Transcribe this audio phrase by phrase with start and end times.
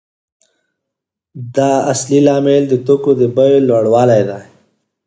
[1.55, 4.41] دا اصلي لامل د توکو د بیې لوړوالی دی